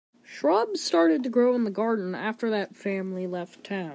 [0.23, 3.89] Shrubs started to grow in the garden after that family left town.